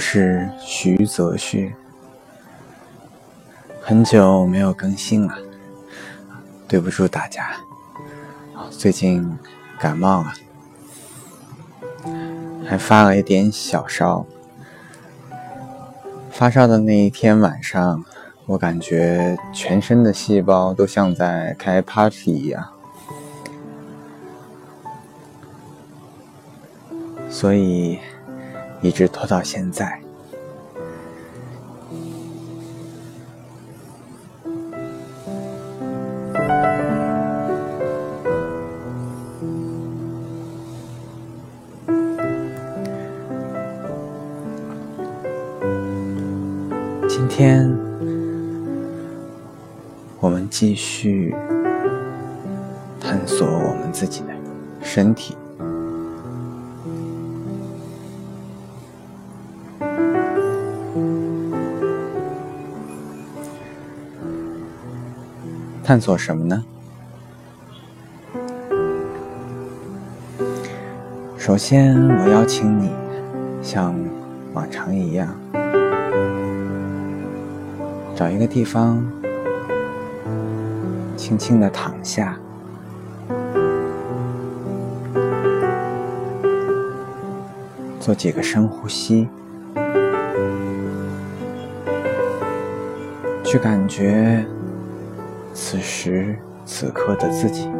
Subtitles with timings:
[0.00, 1.74] 是徐泽旭，
[3.82, 5.36] 很久没有更新了，
[6.66, 7.50] 对不住大家，
[8.70, 9.38] 最近
[9.78, 10.32] 感冒了，
[12.66, 14.24] 还发了一点小烧。
[16.30, 18.02] 发烧的那一天晚上，
[18.46, 22.66] 我感觉全身的细胞都像在开 party 一样。
[27.28, 27.98] 所以，
[28.82, 30.00] 一直拖到现在。
[47.08, 47.70] 今天，
[50.20, 51.34] 我们继续
[53.00, 54.28] 探索我们自己的
[54.82, 55.36] 身体。
[65.90, 66.64] 探索什么呢？
[71.36, 72.92] 首先，我邀请你
[73.60, 73.92] 像
[74.52, 75.34] 往常一样，
[78.14, 79.04] 找一个地方，
[81.16, 82.38] 轻轻的躺下，
[87.98, 89.26] 做几个深呼吸，
[93.42, 94.46] 去感觉。
[95.62, 97.70] 此时此刻的自己，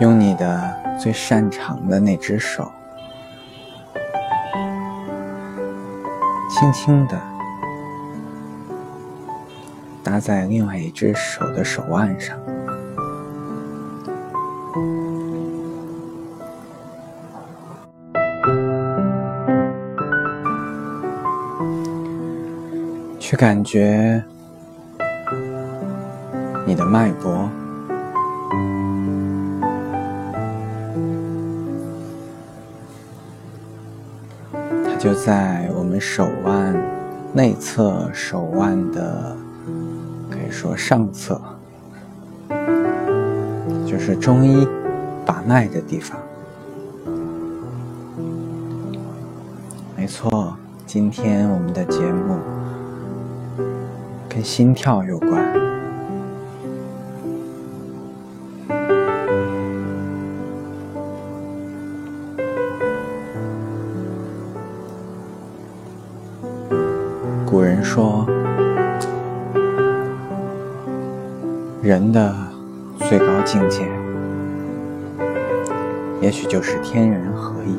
[0.00, 2.70] 用你的最擅长的那只手，
[6.50, 7.37] 轻轻的。
[10.20, 12.36] 在另外一只手的手腕上，
[23.18, 24.22] 去感觉
[26.66, 27.48] 你的脉搏，
[34.84, 36.74] 它就在我们手腕
[37.32, 39.36] 内侧手腕的。
[40.50, 41.40] 说上侧
[43.86, 44.66] 就是中医
[45.24, 46.18] 把脉的地方。
[49.96, 52.38] 没错，今天我们的节目
[54.28, 55.52] 跟心跳有关。
[67.46, 68.26] 古人说。
[71.88, 72.36] 人的
[72.98, 73.88] 最高境界，
[76.20, 77.78] 也许就是天人合一。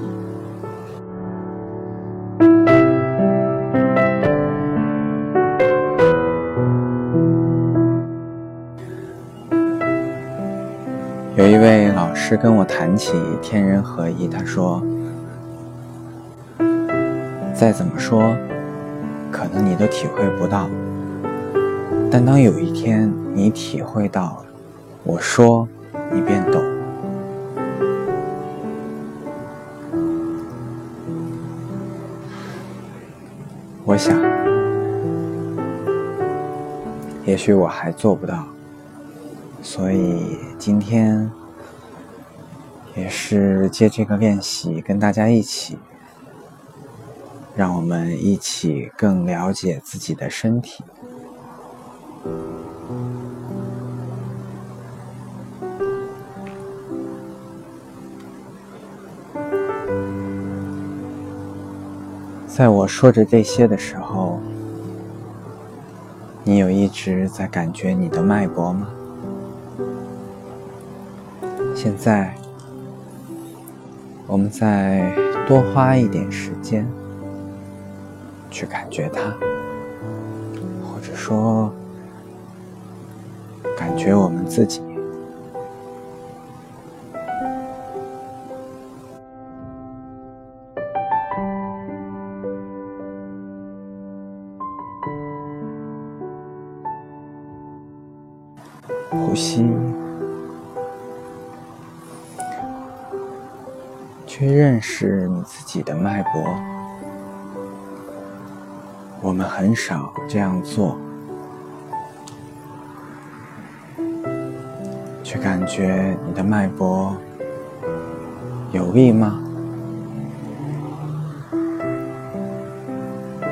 [11.36, 14.82] 有一位老师跟我谈起天人合一，他说
[17.54, 18.36] ：“再怎么说，
[19.32, 20.68] 可能你都体会不到。”
[22.12, 24.44] 但当有一天你体会到，
[25.04, 25.68] 我说，
[26.12, 26.60] 你便懂。
[33.86, 34.20] 我想，
[37.26, 38.44] 也许我还做不到，
[39.62, 41.32] 所以今天
[42.96, 45.78] 也是借这个练习，跟大家一起，
[47.56, 50.84] 让我们一起更了解自己的身体。
[62.60, 64.38] 在我说着这些的时候，
[66.44, 68.90] 你有一直在感觉你的脉搏吗？
[71.74, 72.36] 现在，
[74.28, 75.16] 我们再
[75.48, 76.86] 多花一点时间
[78.52, 79.22] 去感觉它，
[80.84, 81.72] 或者说，
[83.78, 84.82] 感觉我们自己。
[99.40, 99.66] 吸，
[104.28, 106.44] 去去认识你自己的脉搏。
[109.22, 110.98] 我们很少这样做，
[115.24, 117.16] 去感觉你的脉搏
[118.72, 119.42] 有力吗？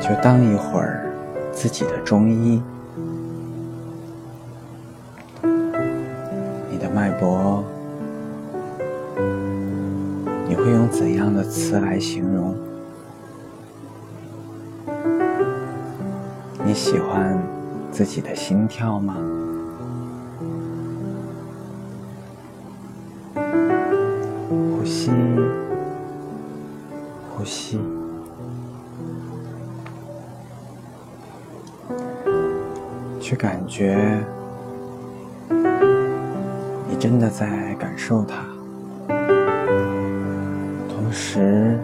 [0.01, 1.11] 就当一会儿
[1.51, 2.61] 自己的中医。
[11.49, 12.55] 词来形容？
[16.65, 17.41] 你喜欢
[17.91, 19.15] 自己的心跳吗？
[24.49, 25.11] 呼吸，
[27.35, 27.79] 呼吸。
[33.19, 34.23] 去感觉，
[36.89, 38.45] 你真的在感受它，
[41.07, 41.79] 同时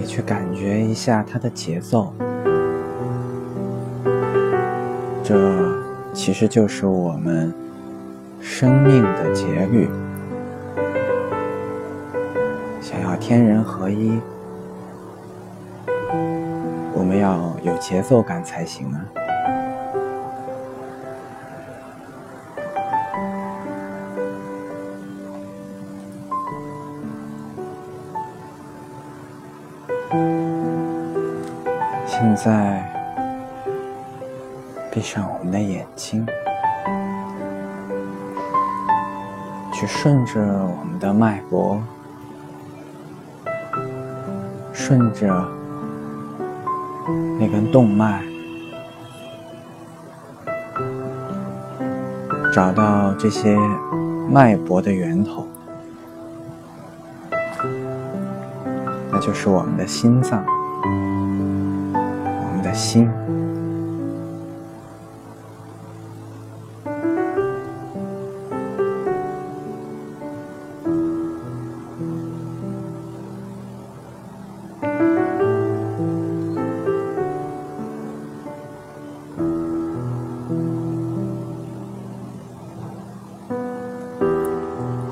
[0.00, 2.12] 也去感觉一下它的节奏。
[5.22, 5.38] 这
[6.12, 7.54] 其实就是我们
[8.40, 9.88] 生命的节律。
[12.80, 14.18] 想要天人合一。
[16.92, 19.21] 我们要有节奏感才行啊！
[32.44, 32.82] 在，
[34.90, 36.26] 闭上我们的眼睛，
[39.72, 41.80] 去顺着我们的脉搏，
[44.72, 45.48] 顺着。
[47.38, 48.22] 那根动脉，
[52.52, 53.56] 找到这些
[54.28, 55.46] 脉搏的源头，
[59.10, 60.44] 那就是我们的心脏，
[62.72, 63.08] 心。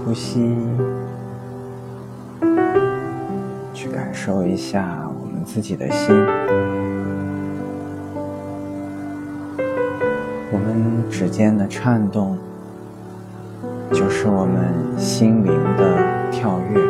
[0.04, 0.56] 呼吸，
[3.72, 6.39] 去感受一下我们自己的心。
[11.20, 12.38] 指尖的颤动，
[13.92, 16.80] 就是我们心灵的跳跃。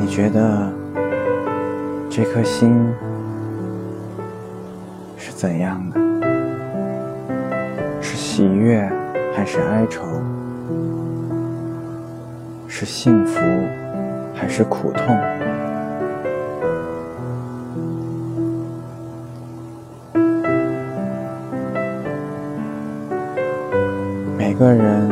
[0.00, 0.72] 你觉得
[2.08, 2.74] 这颗心
[5.14, 6.00] 是怎样的？
[8.00, 8.90] 是喜悦
[9.34, 10.06] 还是哀愁？
[12.66, 13.38] 是幸福
[14.34, 15.14] 还是苦痛？
[24.58, 25.08] 个人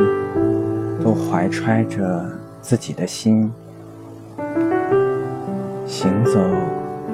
[1.03, 2.25] 都怀揣着
[2.61, 3.51] 自己的心，
[5.85, 6.39] 行走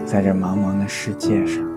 [0.06, 1.71] 在这茫茫的世界上。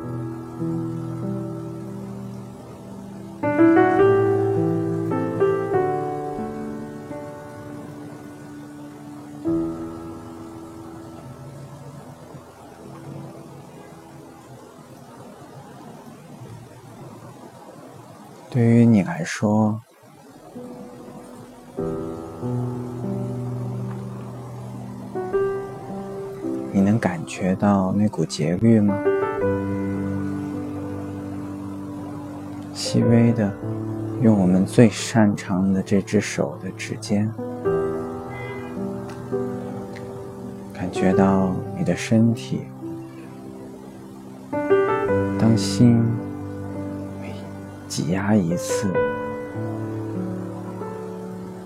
[27.25, 28.97] 觉到那股节律吗？
[32.73, 33.53] 细微的，
[34.23, 37.31] 用我们最擅长的这只手的指尖，
[40.73, 42.63] 感觉到你的身体，
[45.39, 46.05] 当心。
[47.87, 48.89] 挤压一次，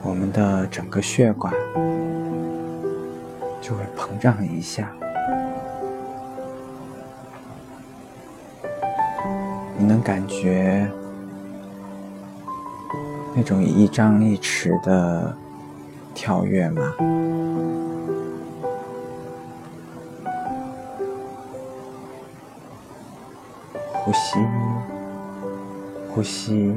[0.03, 1.55] 我们的整个血管
[3.63, 4.93] 就会膨胀一下。
[10.03, 10.91] 感觉
[13.35, 15.37] 那种一张一弛的
[16.15, 16.95] 跳跃吗？
[23.93, 24.39] 呼吸。
[26.11, 26.75] 呼吸，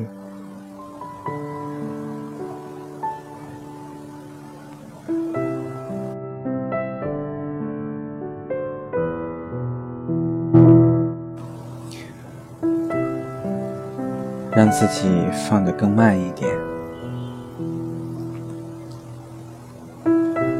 [14.71, 15.09] 自己
[15.47, 16.49] 放得更慢一点，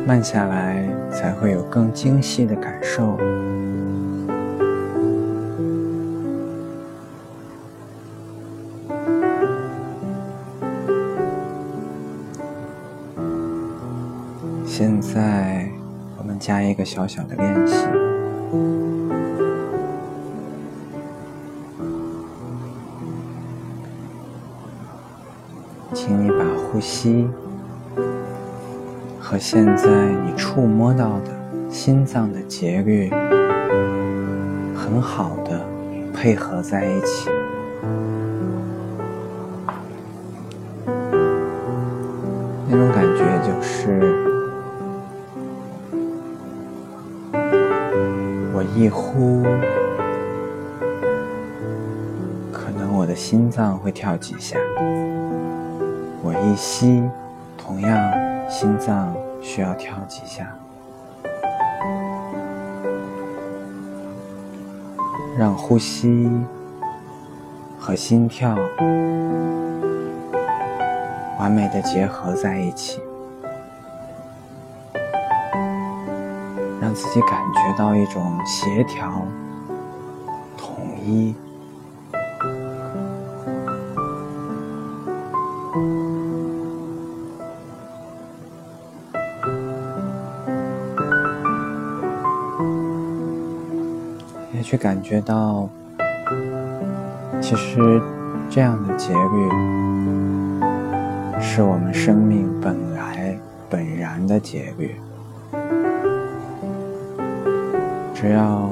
[0.05, 3.17] 慢下来才会有更精细的感受。
[14.67, 15.67] 现在
[16.17, 17.87] 我们加一个小小的练习。
[26.81, 27.29] 呼吸
[29.19, 29.87] 和现在
[30.25, 31.27] 你触摸到的
[31.69, 33.07] 心脏的节律
[34.75, 35.63] 很好的
[36.11, 37.29] 配合在一起。
[42.67, 43.99] 那种感觉就是
[48.55, 48.65] 我。
[48.75, 49.43] 一呼，
[52.51, 54.57] 可能我的心脏会跳几下；
[56.23, 57.03] 我一吸，
[57.57, 60.47] 同样心脏需要跳几下。
[65.37, 66.29] 让呼吸
[67.79, 68.55] 和心跳
[71.39, 73.01] 完美的结合在一起。
[76.79, 79.25] 让自己感觉到一种协调、
[80.57, 81.33] 统一，
[94.81, 95.69] 感觉到，
[97.39, 98.01] 其实
[98.49, 99.49] 这样的节律
[101.39, 103.37] 是我们生命本来
[103.69, 104.95] 本然的节律。
[108.11, 108.71] 只要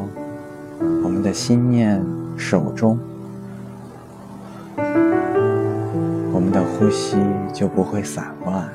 [1.03, 2.03] 我们的心念
[2.35, 2.97] 守中，
[6.33, 7.17] 我们的呼吸
[7.53, 8.67] 就不会散乱。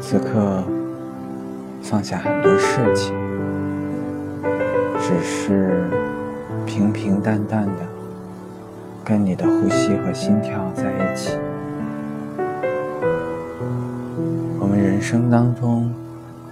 [0.00, 0.62] 此刻
[1.82, 3.14] 放下很多事情，
[5.00, 5.90] 只是
[6.64, 7.82] 平平淡淡的
[9.04, 11.36] 跟你的呼吸和心跳在一起。
[14.60, 15.92] 我们人生当中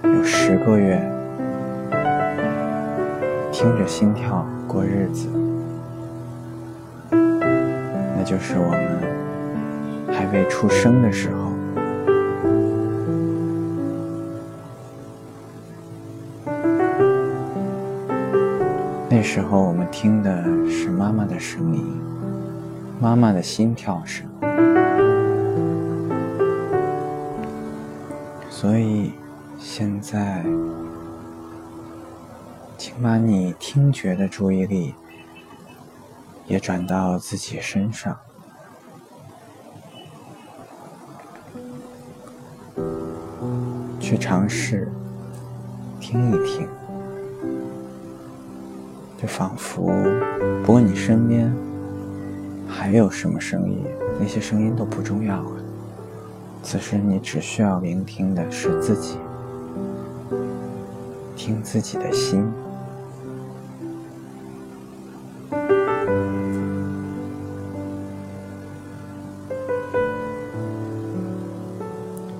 [0.03, 1.01] 有十个月
[3.51, 5.27] 听着心跳过日子，
[7.11, 8.94] 那就是我们
[10.35, 11.49] 未出生的时候。
[19.09, 22.01] 那时候我们听的是妈妈的声音，
[22.99, 24.27] 妈妈的心跳声。
[28.49, 29.13] 所以
[29.57, 30.43] 现在，
[32.77, 34.93] 请把你听觉的注意力
[36.45, 38.17] 也转到自己身上，
[44.15, 44.89] 去尝试
[45.99, 46.65] 听一听。
[49.17, 49.91] 就仿佛，
[50.63, 51.53] 不过你身边
[52.65, 53.83] 还有什么声音，
[54.17, 55.51] 那些声音都不重要了。
[56.63, 59.17] 此时你只需要聆听的是自己，
[61.35, 62.49] 听自己的心，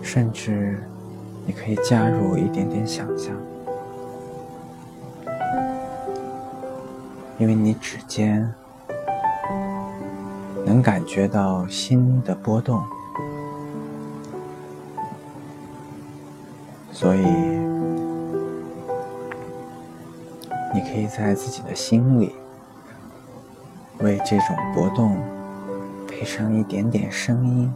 [0.01, 0.79] 甚至
[1.45, 3.35] 你可以加入一点点想象。
[7.37, 8.49] 因为你指尖
[10.65, 12.81] 能感觉到心的波动，
[16.91, 17.19] 所以
[20.73, 22.33] 你可以在自己的心里
[23.99, 25.21] 为这种波动
[26.07, 27.73] 配上一点点声音。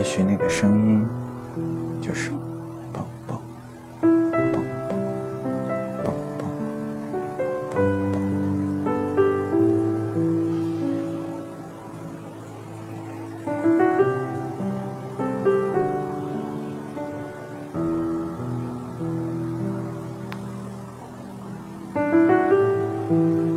[0.00, 1.06] 也许那个声音
[2.00, 2.30] 就是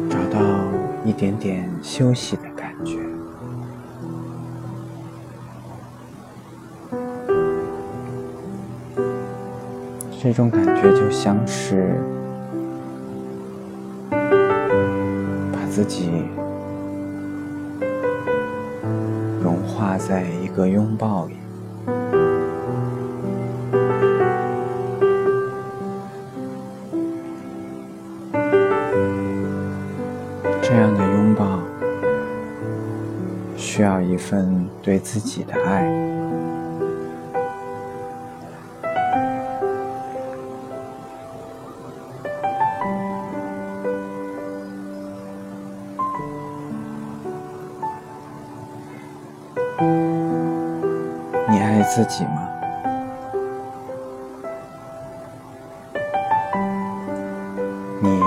[0.09, 0.65] 找到
[1.05, 2.42] 一点点休息。
[10.35, 11.93] 这种感觉就像是
[15.51, 16.09] 把自己
[19.43, 21.35] 融化在一个拥抱里。
[30.63, 31.59] 这样的拥抱
[33.55, 36.12] 需要一份对自己的爱。
[51.95, 52.49] 自己吗？
[58.01, 58.19] 你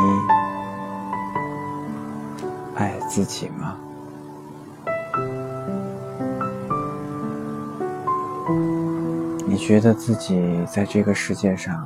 [2.77, 3.77] 爱自己吗？
[9.45, 11.85] 你觉得自己在这个世界上，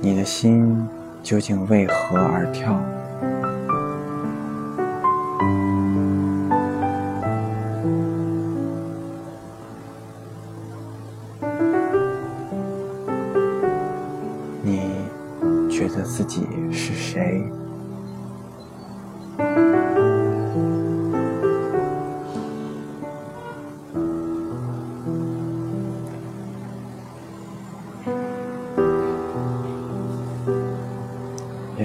[0.00, 0.84] 你的心
[1.22, 2.76] 究竟为何而跳？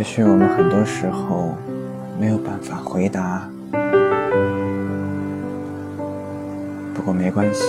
[0.07, 1.53] 许我们很多时候
[2.17, 3.41] 没有办法回答，
[6.93, 7.61] 不过没关系，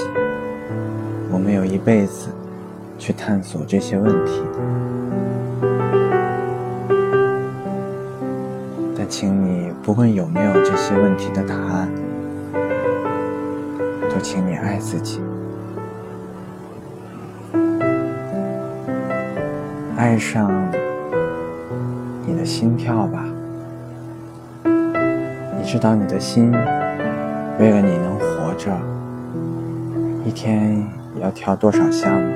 [1.33, 2.29] 我们有一辈子
[2.96, 4.40] 去探索这些问题。
[8.96, 11.88] 但请你不论有没有这些问题的答案，
[14.09, 15.20] 都请你爱自己，
[19.96, 20.48] 爱上
[22.49, 23.23] 心跳吧。
[24.65, 26.51] 你知道你的心
[27.61, 28.75] 为了你能活着，
[30.25, 30.83] 一天
[31.21, 32.27] 要跳多少下吗？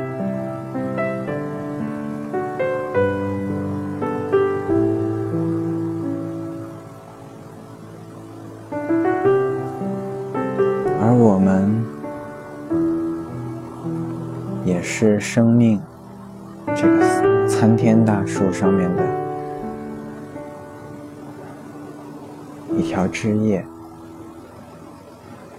[11.01, 11.83] 而我们
[14.62, 15.81] 也是生命
[16.77, 19.21] 这个参天大树上面的
[22.92, 23.64] 条枝叶。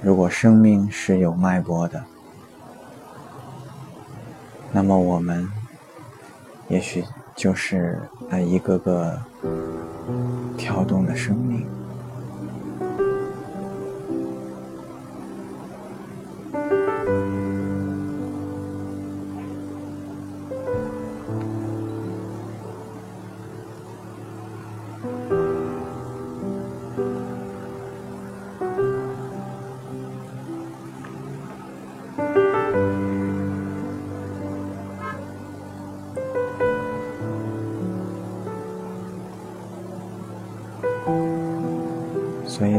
[0.04, 2.04] 如果生命是有脉搏的，
[4.72, 5.50] 那么我们
[6.68, 7.04] 也许
[7.36, 9.20] 就是那一个个
[10.56, 11.66] 跳动的生命。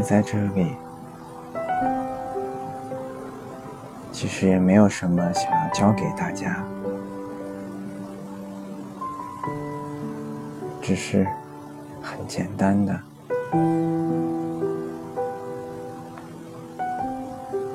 [0.05, 0.75] 在这里，
[4.11, 6.63] 其实也没有什么想要教给大家，
[10.79, 11.25] 只是
[12.03, 12.99] 很简单的，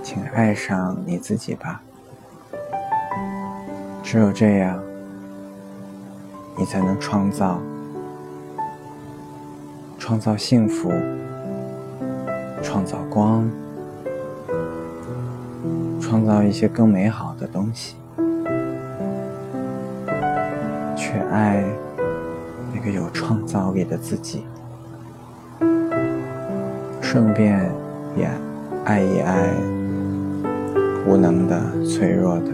[0.05, 1.83] 请爱上你自己吧。
[4.05, 4.81] 只有这样，
[6.57, 7.61] 你才能创造，
[9.99, 10.93] 创造幸福。
[12.63, 13.49] 创造光，
[16.01, 17.97] 创造一些更美好的东西，
[20.97, 21.65] 去爱
[22.75, 24.45] 那个有创造力的自己，
[27.01, 27.71] 顺便
[28.17, 28.29] 也
[28.85, 29.51] 爱一爱
[31.07, 32.51] 无能的、脆弱的、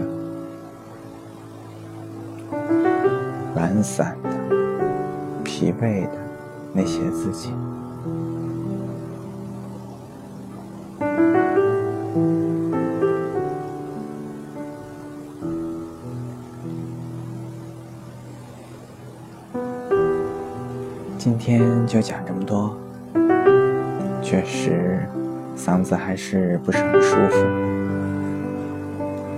[3.55, 4.29] 懒散的、
[5.43, 6.17] 疲惫的
[6.73, 7.51] 那些自己。
[21.97, 22.77] 就讲这么多，
[24.21, 24.99] 确实
[25.57, 27.43] 嗓子还是不是很舒服，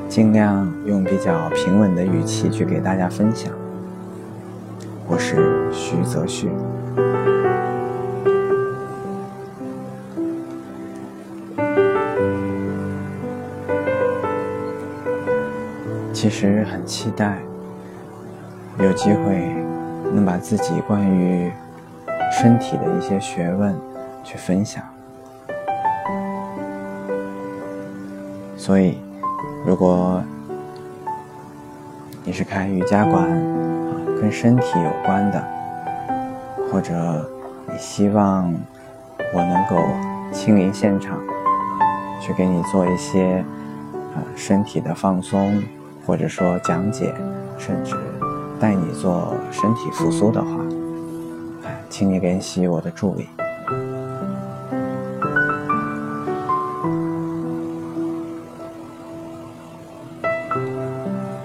[0.10, 3.50] 尽量用比较平稳的语气去给大家分享。
[5.08, 6.50] 我是徐泽旭。
[16.12, 17.40] 其实很期待
[18.80, 19.50] 有机会
[20.14, 21.50] 能把自己关于
[22.32, 23.76] 身体的一些学问
[24.24, 24.84] 去分享。
[28.56, 28.98] 所以，
[29.66, 30.22] 如果
[32.24, 33.26] 你是开瑜伽馆，
[34.22, 35.44] 跟身体有关的，
[36.72, 37.30] 或者
[37.72, 38.54] 你希望
[39.34, 39.82] 我能够
[40.32, 41.18] 亲临现场，
[42.20, 43.44] 去给你做一些
[44.16, 45.64] 呃身体的放松，
[46.06, 47.14] 或者说讲解，
[47.58, 47.96] 甚至
[48.60, 50.50] 带你做身体复苏的话，
[51.90, 53.28] 请你联系我的助理。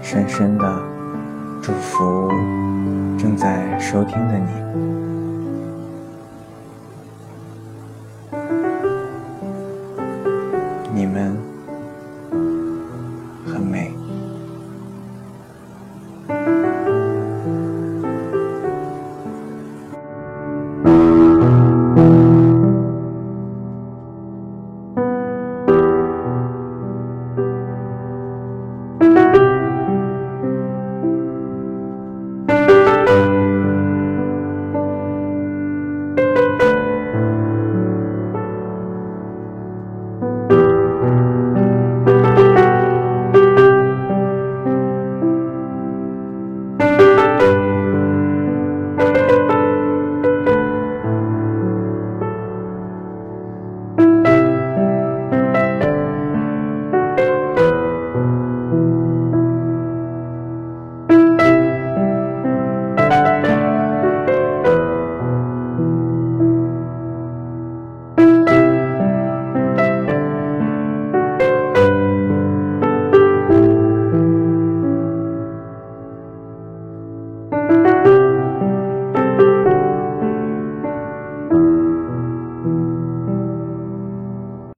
[0.03, 0.83] 深深的
[1.63, 2.29] 祝福
[3.19, 5.14] 正在收听的你，